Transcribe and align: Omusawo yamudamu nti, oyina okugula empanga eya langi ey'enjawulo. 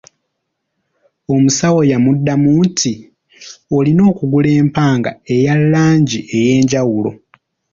Omusawo 1.33 1.79
yamudamu 1.91 2.49
nti, 2.67 2.93
oyina 3.77 4.01
okugula 4.11 4.49
empanga 4.61 5.11
eya 5.35 5.53
langi 5.71 6.19
ey'enjawulo. 6.37 7.11